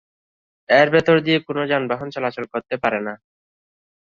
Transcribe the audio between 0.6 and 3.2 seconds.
এর ভেতর দিয়ে কোন যানবাহন চলাচল করতে পারে না।